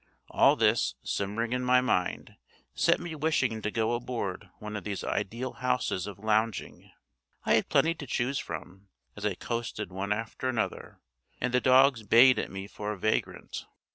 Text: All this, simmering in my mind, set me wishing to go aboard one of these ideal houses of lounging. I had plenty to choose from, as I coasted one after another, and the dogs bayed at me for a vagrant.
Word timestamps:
All 0.31 0.55
this, 0.55 0.95
simmering 1.03 1.53
in 1.53 1.63
my 1.63 1.79
mind, 1.79 2.35
set 2.73 2.99
me 2.99 3.13
wishing 3.13 3.61
to 3.61 3.69
go 3.69 3.93
aboard 3.93 4.49
one 4.57 4.75
of 4.75 4.83
these 4.83 5.03
ideal 5.03 5.53
houses 5.53 6.07
of 6.07 6.17
lounging. 6.17 6.91
I 7.45 7.53
had 7.53 7.69
plenty 7.69 7.93
to 7.93 8.07
choose 8.07 8.39
from, 8.39 8.87
as 9.15 9.27
I 9.27 9.35
coasted 9.35 9.91
one 9.91 10.11
after 10.11 10.49
another, 10.49 10.99
and 11.39 11.53
the 11.53 11.61
dogs 11.61 12.01
bayed 12.01 12.39
at 12.39 12.49
me 12.49 12.65
for 12.65 12.91
a 12.91 12.97
vagrant. 12.97 13.67